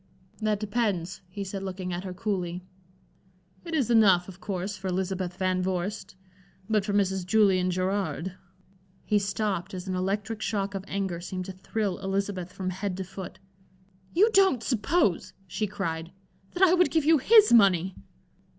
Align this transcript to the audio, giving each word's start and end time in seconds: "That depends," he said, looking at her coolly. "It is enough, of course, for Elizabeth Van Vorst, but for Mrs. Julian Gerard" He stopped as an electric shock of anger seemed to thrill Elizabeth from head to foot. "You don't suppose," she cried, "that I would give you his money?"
"That 0.39 0.59
depends," 0.59 1.21
he 1.29 1.43
said, 1.43 1.61
looking 1.61 1.93
at 1.93 2.05
her 2.05 2.11
coolly. 2.15 2.63
"It 3.63 3.75
is 3.75 3.91
enough, 3.91 4.27
of 4.27 4.39
course, 4.41 4.75
for 4.75 4.87
Elizabeth 4.87 5.37
Van 5.37 5.61
Vorst, 5.61 6.15
but 6.67 6.83
for 6.83 6.91
Mrs. 6.93 7.23
Julian 7.23 7.69
Gerard" 7.69 8.33
He 9.05 9.19
stopped 9.19 9.75
as 9.75 9.87
an 9.87 9.93
electric 9.93 10.41
shock 10.41 10.73
of 10.73 10.83
anger 10.87 11.19
seemed 11.21 11.45
to 11.45 11.51
thrill 11.51 11.99
Elizabeth 11.99 12.51
from 12.51 12.71
head 12.71 12.97
to 12.97 13.03
foot. 13.03 13.37
"You 14.11 14.31
don't 14.33 14.63
suppose," 14.63 15.33
she 15.45 15.67
cried, 15.67 16.11
"that 16.53 16.63
I 16.63 16.73
would 16.73 16.89
give 16.89 17.05
you 17.05 17.19
his 17.19 17.53
money?" 17.53 17.93